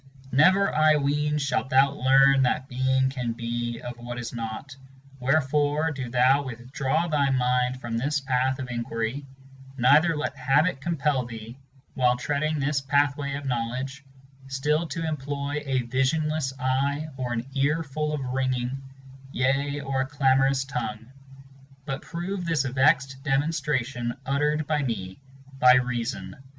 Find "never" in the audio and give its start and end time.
0.31-0.73